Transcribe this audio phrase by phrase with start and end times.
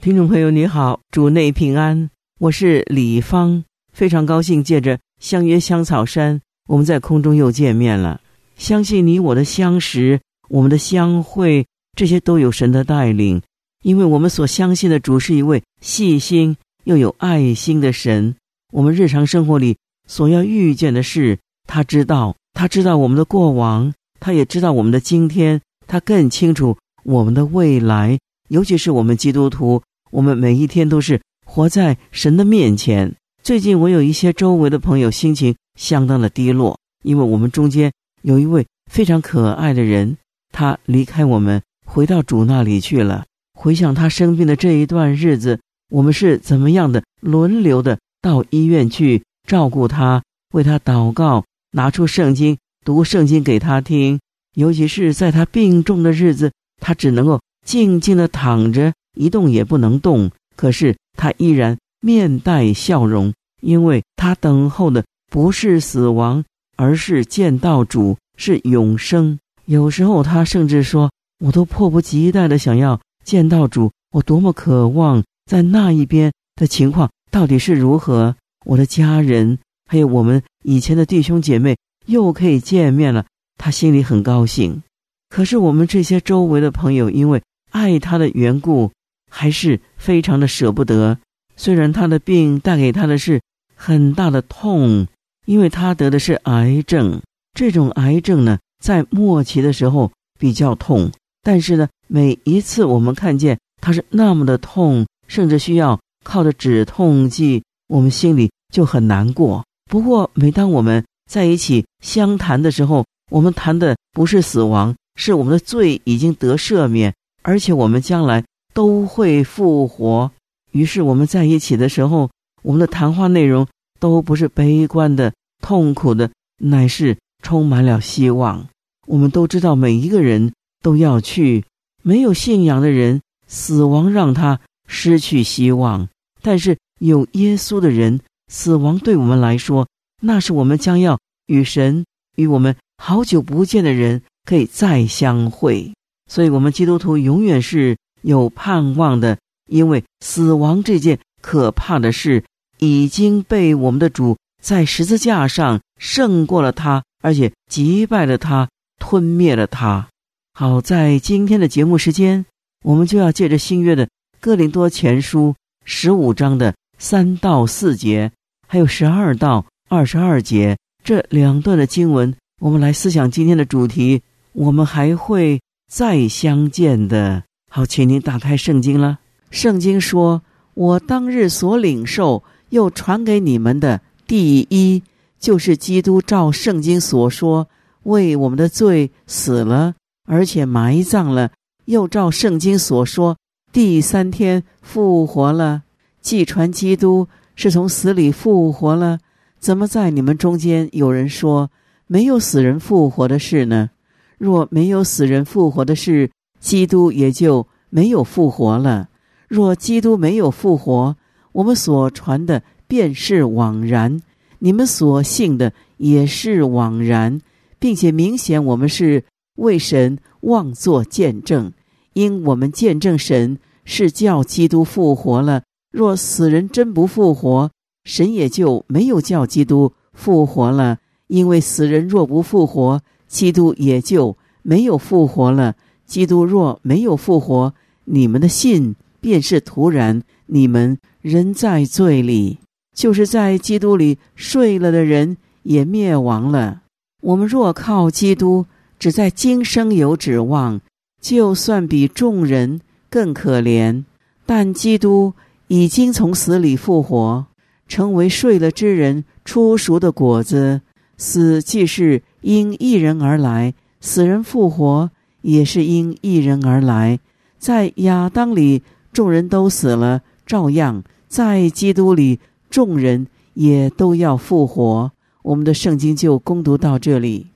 [0.00, 2.08] 听众朋友，你好，主内平安，
[2.38, 8.20] 我是李芳，非常高兴借着相约香草山，我们在空中又见面了。
[8.56, 10.20] 相信你我的相识，
[10.50, 11.66] 我们的相会，
[11.96, 13.42] 这些都有神的带领，
[13.82, 18.36] 因为我们所相信的主是一位细心又有爱心的神。
[18.72, 28.16] 我们日常生活里所要遇见的事，他知道，他知道我们的过往，他也知道我们的今天，他更清楚我们的未来。
[28.48, 33.14] 尤其是我们基督徒，我们每一天都是活在神的面前。
[33.42, 37.92] 最近我有一些周围的朋友心情相当的低落，因为我们中间。
[38.22, 40.16] 有一位非常可爱的人，
[40.52, 43.24] 他离开我们，回到主那里去了。
[43.54, 50.20] 回想他生病的这一段日子，我们是怎么样的轮流的到医院去照顾他，
[50.52, 54.18] 为他祷告，拿出圣经读圣经给他听。
[54.56, 56.50] 尤其是在他病重的日子，
[56.80, 60.30] 他只能够静静的躺着，一动也不能动。
[60.56, 66.44] 可是他依然面带笑容，因为他等候的不是死亡。
[66.80, 69.40] 而是见到主是永生。
[69.64, 71.10] 有时候他甚至说
[71.44, 78.36] ：“我都迫不及待的想要见到主，我多么渴望在那一边的情况到底是如何？
[78.64, 81.76] 我的家人还有我们以前的弟兄姐妹
[82.06, 83.26] 又可以见面了，
[83.56, 84.84] 他心里很高兴。
[85.28, 88.92] 可是我们这些周围的朋友因为爱他的缘故，
[89.28, 91.18] 还是非常的舍不得。
[91.56, 93.40] 虽然他的病带给他的是
[93.74, 95.06] 很大的痛。”
[95.48, 97.22] 因为他得的是癌症，
[97.54, 101.10] 这种癌症呢，在末期的时候比较痛，
[101.42, 109.64] 但是呢，每一次我们看见他是那么的痛，甚至需要靠着止痛剂，我们心里就很难过。
[109.90, 118.44] 不过，每当我们在一起相谈的时候，我们谈的不是死亡，是我们的罪已经得赦免，而且我们将来
[118.78, 120.30] 都会复活。
[120.70, 122.30] 于是我们在一起的时候，
[122.62, 123.66] 我们的谈话内容
[123.98, 125.32] 都不是悲观的。
[125.60, 128.68] 痛苦的乃是充满了希望。
[129.08, 131.64] 我们都知道，每一个人都要去。
[132.04, 136.06] 没有信仰的人，死亡让他失去希望；
[136.40, 139.88] 但是有耶稣的人，死亡对我们来说，
[140.22, 141.18] 那是我们将要
[141.48, 142.04] 与神、
[142.36, 145.92] 与我们好久不见的人可以再相会。
[146.30, 152.44] 所以，我们基督徒永远是有盼望的，因为死亡这件可怕的事
[152.78, 154.36] 已经被我们的主。
[154.60, 158.68] 在十字架上胜过了他，而且击败了他，
[158.98, 160.08] 吞灭了他。
[160.52, 162.44] 好，在今天的节目时间，
[162.84, 164.06] 我们就要借着新约的
[164.40, 165.50] 《哥林多前书》
[165.84, 168.32] 十五章的三到四节，
[168.66, 174.22] 还有十二到二十二节这两段的经文，我们来思想今天的主题。
[174.52, 177.44] 我们还会再相见的。
[177.68, 179.18] 好，请您打开圣经了。
[179.50, 180.42] 圣经说
[180.74, 185.02] ：“我当日所领受，又传给你们的。”第一
[185.38, 187.68] 就是基督照圣经所说，
[188.04, 189.94] 为我们的罪死了，
[190.26, 191.48] 而且埋葬了；
[191.84, 193.36] 又照圣经所说，
[193.72, 195.82] 第三天复活了。
[196.20, 199.18] 既传基督是从死里复活了，
[199.58, 201.70] 怎么在你们中间有人说
[202.06, 203.90] 没有死人复活的事呢？
[204.36, 209.08] 若没有死人复活的事，基督也就没有复活了。
[209.48, 211.16] 若基督没有复活，
[211.52, 212.62] 我们所传的。
[212.90, 214.22] 便是枉然，
[214.60, 217.42] 你们所信的也是枉然，
[217.78, 219.24] 并且明显我们是
[219.56, 221.70] 为神妄作见证，
[222.14, 225.64] 因我们见证神是叫基督复活了。
[225.92, 227.70] 若死人真不复活，
[228.04, 230.96] 神也就没有叫基督复活了。
[231.26, 235.76] 因为死人若不复活，基督也就没有复活了。
[236.08, 237.74] 基督若没有复活，
[238.06, 242.58] 你们的信便是徒然，你们仍在罪里。
[242.94, 246.80] 就是在基督里睡了的人也灭亡了。
[247.22, 248.66] 我们若靠基督，
[248.98, 250.80] 只在今生有指望，
[251.20, 254.02] 就算比众人更可怜。
[254.46, 255.34] 但基督
[255.68, 257.46] 已经从死里复活，
[257.86, 260.80] 成为睡了之人出熟的果子。
[261.18, 265.10] 死既是因一人而来，死人复活
[265.48, 267.18] 也是因一人而来。
[267.58, 275.10] 在亚当里众人都死了，照样在基督里，众人也都要复活。
[275.42, 277.46] 我们的圣经就攻读到这里。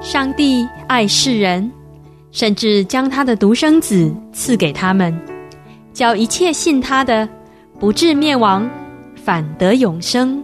[0.00, 1.70] 上帝爱世人，
[2.30, 5.14] 甚至将他的独生子赐给他们，
[5.92, 7.28] 叫一切信他的，
[7.82, 8.70] 不至灭亡，
[9.16, 10.40] 反得永生。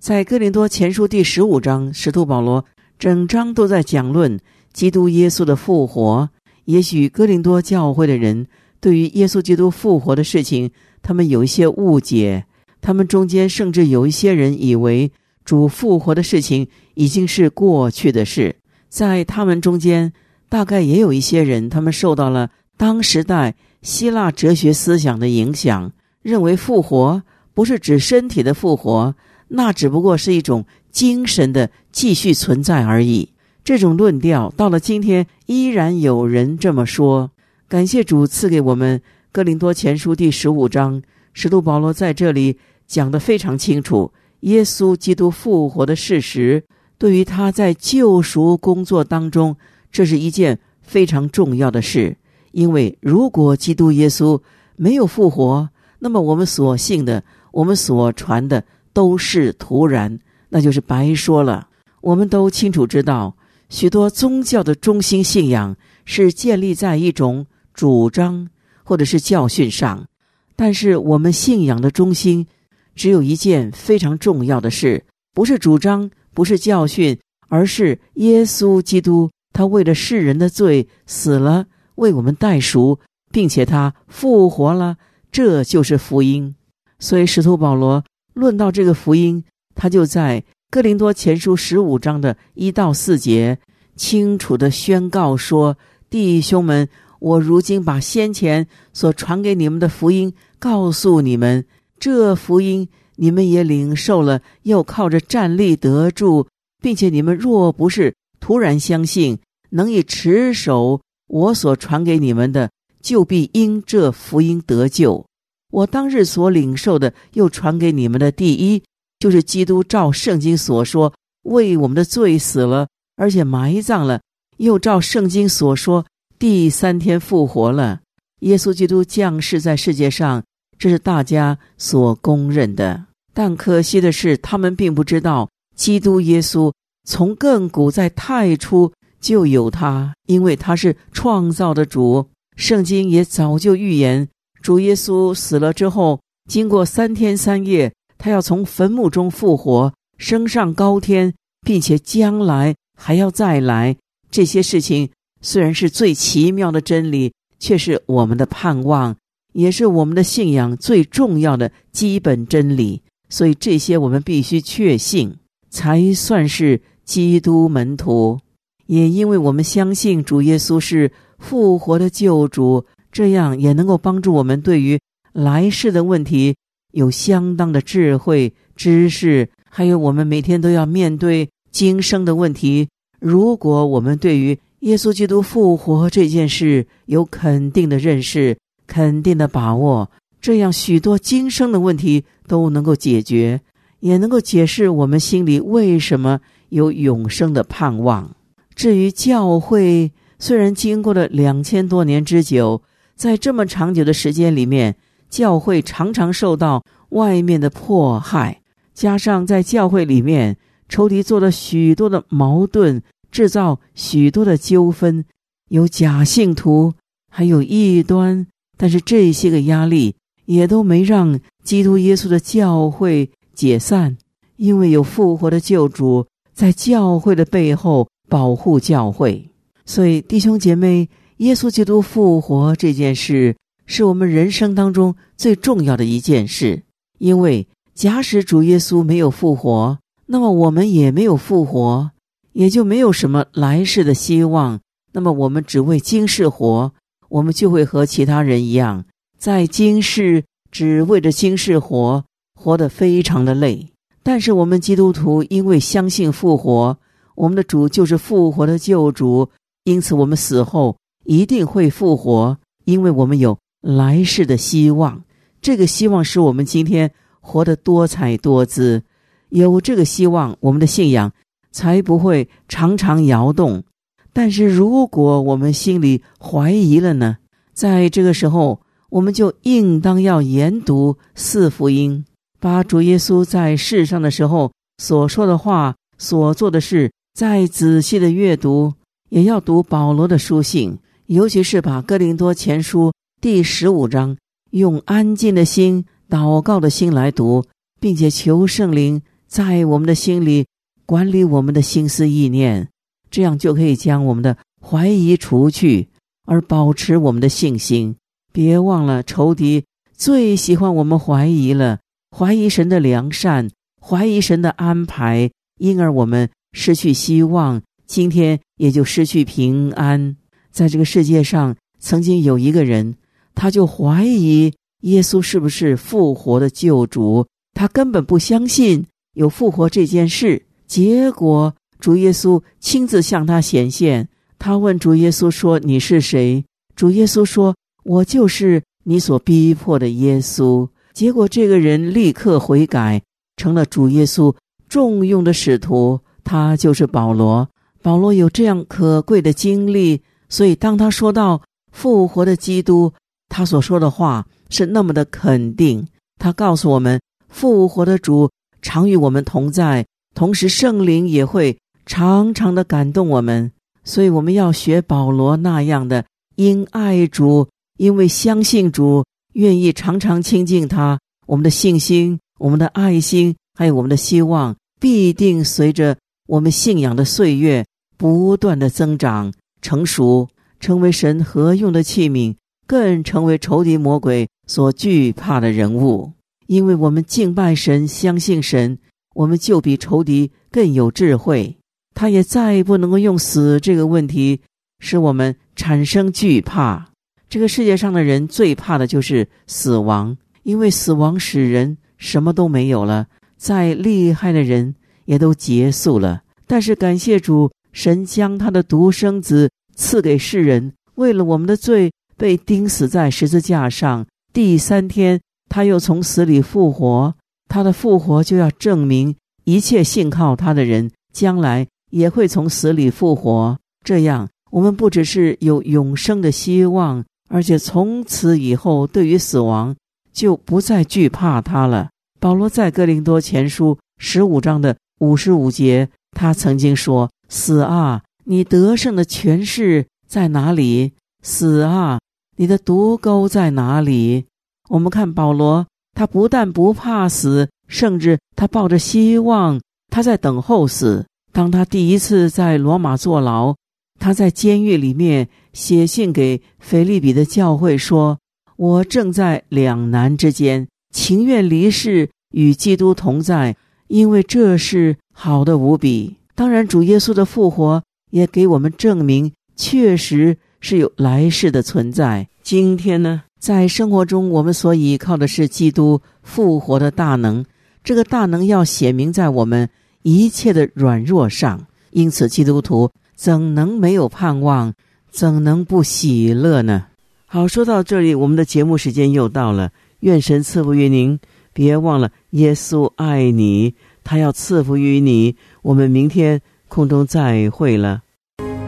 [0.00, 2.64] 在哥林多前书第十五章，使徒保罗
[2.98, 4.40] 整章都在讲论
[4.72, 6.28] 基督耶稣的复活。
[6.64, 8.48] 也许哥林多教会的人
[8.80, 12.44] 对于耶稣基督复活的事情，他们有一些误解。
[12.80, 15.12] 他们中间甚至有一些人以为
[15.44, 18.56] 主复活的事情已经是过去的事。
[18.88, 20.12] 在他们中间，
[20.50, 27.22] 大概也有一些人，他们受到了当时代希腊哲学思想的影响，认为复活
[27.54, 29.14] 不是指身体的复活。
[29.48, 33.30] 那只不过是一种精神的继续存在而已。
[33.64, 37.30] 这种论调到了今天依然有人这么说。
[37.68, 38.98] 感谢主赐给我们
[39.30, 41.00] 《哥林多前书》第十五章，
[41.32, 42.58] 使徒保罗在这里
[42.88, 46.64] 讲得非常清楚：耶稣基督复活的事实，
[46.98, 49.56] 对于他在救赎工作当中，
[49.90, 52.16] 这是一件非常重要的事。
[52.52, 54.40] 因为如果基督耶稣
[54.76, 57.22] 没有复活，那么我们所信的，
[57.52, 58.64] 我们所传的。
[58.92, 61.68] 都是徒然，那就是白说了。
[62.00, 63.36] 我们都清楚知道，
[63.68, 68.48] 许多宗教的中心信仰是建立在一种主张
[68.82, 70.08] 或者是教训上，
[70.56, 72.48] 但是我们信仰的中心
[72.96, 77.16] 只有一件非常重要的事，不是主张，不是教训，
[77.48, 81.66] 而是耶稣基督，他为了世人的罪死了，
[81.96, 82.98] 为我们代赎，
[83.30, 84.96] 并且他复活了，
[85.30, 86.54] 这就是福音。
[86.98, 88.04] 所以使徒保罗。
[88.32, 89.44] 论到这个福音，
[89.74, 93.58] 他就在哥林多前书十五章的一到四节，
[93.96, 95.76] 清楚的宣告说
[96.08, 96.88] ：“弟兄们，
[97.18, 101.66] 我如今把先前所传给你们的福音告诉你们，
[101.98, 106.46] 这福音你们也领受了，又靠着站立得住，
[106.80, 109.38] 并且你们若不是突然相信，
[109.70, 112.70] 能以持守我所传给你们的，
[113.00, 115.24] 就必因这福音得救。”
[115.70, 118.82] 我当日所领受的，又传给你们的第一，
[119.20, 124.20] 就是基督照圣经所说，为我们的罪死了，而且埋葬了，
[124.56, 126.04] 又照圣经所说，
[126.40, 128.00] 第三天复活了。
[128.40, 130.42] 耶稣基督降世在世界上，
[130.76, 133.04] 这是大家所公认的。
[133.32, 136.72] 但可惜的是，他们并不知道，基督耶稣
[137.10, 142.28] 从亘古在太初就有他，因为他是创造的主。
[142.54, 144.28] 圣经也早就预言。
[144.62, 151.34] 主耶稣死了之后，经过三天三夜，他要从坟墓中复活，升上高天，
[151.66, 153.96] 并且将来还要再来。
[154.30, 155.10] 这些事情
[155.42, 159.16] 虽然是最奇妙的真理，却是我们的盼望，
[159.52, 163.02] 也是我们的信仰最重要的基本真理。
[163.28, 165.34] 所以这些我们必须确信，
[165.70, 166.80] 才算是
[167.10, 168.38] 基督门徒。
[168.86, 172.84] 也因为我们相信主耶稣是复活的救主。
[173.12, 174.96] 这样也能够帮助我们对于
[175.32, 176.54] 来世的问题
[176.92, 182.88] 有相当的智慧、知识，还有我们每天都要面对今生的问题。
[183.18, 190.08] 如果我们对于耶稣基督复活这件事有肯定的认识、肯定的把握，
[190.40, 193.60] 这样许多今生的问题都能够解决，
[193.98, 196.40] 也能够解释我们心里为什么
[196.70, 198.34] 有永生的盼望。
[198.74, 202.82] 至于教会，虽然经过了两千多年之久，
[203.14, 204.96] 在这么长久的时间里面，
[205.28, 208.62] 教会常常受到外面的迫害，
[208.94, 210.56] 加上在教会里面
[210.88, 215.24] 仇敌做了许多的矛盾，制造许多的纠纷，
[215.68, 216.94] 有假信徒，
[217.28, 218.46] 还有异端。
[218.76, 220.14] 但是这些个压力
[220.46, 224.16] 也都没让基督耶稣的教会解散，
[224.56, 226.26] 因为有复活的救主
[226.60, 229.48] 在教会的背后保护教会。
[229.86, 231.08] 所以弟兄姐妹。
[231.40, 236.82] 耶稣基督复活这件事，是我们人生当中最重要的一件事。
[237.18, 242.10] 因为假使主耶稣没有复活，那么我们也没有复活，
[242.52, 244.80] 也就没有什么来世的希望。
[245.14, 246.92] 那么我们只为今世活，
[247.30, 249.06] 我们就会和其他人一样，
[249.38, 252.22] 在今世只为着今世活，
[252.54, 253.88] 活得非常的累。
[254.22, 256.98] 但是我们基督徒因为相信复活，
[257.34, 259.48] 我们的主就是复活的救主，
[259.84, 260.96] 因此我们死后。
[261.26, 265.22] 一定会复活，因为我们有来世的希望。
[265.60, 269.02] 这个希望使我们今天活得多彩多姿。
[269.50, 271.32] 有这个希望，我们的信仰
[271.70, 273.84] 才不会常常摇动。
[274.32, 277.36] 但是如果我们心里怀疑了呢？
[277.74, 282.24] 在这个时候，我们就应当要研读四福音，
[282.60, 288.92] 把主耶稣在世上的时候所说的话、所做的事，再仔细的阅读。
[289.30, 294.36] 也要读保罗的书信，尤其是把哥林多前书第十五章
[294.72, 297.64] 用安静的心、祷告的心来读，
[298.00, 300.66] 并且求圣灵在我们的心里
[301.06, 302.88] 管理我们的心思意念，
[303.30, 306.08] 这样就可以将我们的怀疑除去，
[306.44, 308.16] 而保持我们的信心。
[308.52, 312.00] 别忘了，仇敌最喜欢我们怀疑了，
[312.36, 313.70] 怀疑神的良善，
[314.00, 317.82] 怀疑神的安排，因而我们失去希望。
[318.06, 320.36] 今天也就失去平安。
[320.70, 323.14] 在这个世界上，曾经有一个人，
[323.54, 324.72] 他就怀疑
[325.02, 330.66] 耶稣是不是复活的救主，他根本不相信有复活这件事。
[330.86, 336.64] 结果主耶稣亲自向他显现，他问主耶稣说：“你是谁？”
[336.96, 343.20] 主耶稣说：“我就是你所逼迫的耶稣。”结果这个人立刻悔改，
[343.56, 344.54] 成了主耶稣
[344.88, 347.68] 重用的使徒，他就是保罗。
[348.02, 351.60] 保罗有这样可贵的经历，所以当他说到
[351.92, 353.12] 复活的基督，
[353.48, 356.06] 他所说的话是那么的肯定。
[356.38, 358.50] 他告诉我们，复活的主
[358.80, 361.76] 常与我们同在，同时圣灵也会
[362.06, 363.70] 常常的感动我们。
[364.02, 366.24] 所以我们要学保罗那样的，
[366.56, 371.18] 因爱主，因为相信主，愿意常常亲近他。
[371.46, 376.16] 我们的信心、我们的爱心，还有我们的希望，必定随着
[376.46, 377.84] 我们信仰的岁月。
[378.16, 380.46] 不断的增长、成熟，
[380.78, 382.54] 成为神合用的器皿，
[382.86, 386.32] 更成为仇敌魔鬼所惧怕的人物。
[386.66, 388.98] 因为我们敬拜神、相信神，
[389.34, 391.78] 我们就比仇敌更有智慧。
[392.14, 394.60] 他也再不能够用死这个问题
[394.98, 397.09] 使我们产生惧怕。
[397.50, 403.26] 这个世界上的人最怕的就是死亡，因为死亡使人什么都没有了，
[403.58, 404.94] 再厉害的人
[405.26, 406.40] 也都结束了。
[406.66, 407.70] 但是感谢主。
[407.92, 414.24] 神将他的独生子赐给世人，为了我们的罪被钉死在十字架上。
[414.52, 417.34] 第三天，他又从死里复活。
[417.68, 423.76] 他的复活就要证明一切信靠他的人将来也会从死里复活。
[424.04, 429.94] 这样，我们不只是有永生的希望，而且从此以后对于死亡
[430.32, 432.08] 就不再惧怕他了。
[432.38, 437.28] 保罗在哥林多前书十五章的五十五节，他曾经说。
[437.52, 438.22] 死啊！
[438.44, 441.14] 你得胜的权势在哪里？
[441.42, 442.20] 死啊！
[442.56, 444.44] 你的毒钩在哪里？
[444.88, 449.80] 我们看保罗，他不但不怕死，甚至他抱着希望，
[450.10, 451.26] 他在等候死。
[451.52, 453.74] 当他第一次在罗马坐牢，
[454.20, 458.38] 他在监狱里面写信给腓利比的教会说
[458.76, 463.76] ：“我正在两难之间，情愿离世与基督同在，
[464.08, 472.48] 因为这是好的无比。”当然，主耶稣的复活也给我们证明，确实是有来世的存在。
[472.62, 477.64] 今天呢，在生活中，我们所依靠的是基督复活的大能，
[478.04, 479.88] 这个大能要显明在我们
[480.22, 481.86] 一切的软弱上。
[482.10, 484.92] 因此，基督徒怎能没有盼望？
[485.30, 487.06] 怎能不喜乐呢？
[487.46, 489.90] 好，说到这里，我们的节目时间又到了。
[490.20, 491.38] 愿神赐福于您，
[491.72, 493.94] 别忘了耶稣爱你。
[494.22, 498.22] 他要赐福于你，我们明天空中再会了。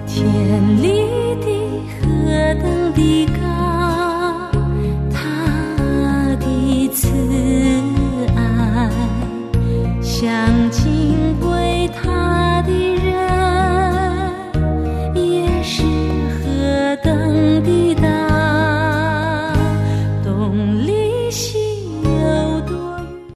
[0.07, 0.27] 天
[0.83, 0.89] 里
[1.41, 1.47] 的
[1.89, 3.52] 何等的高。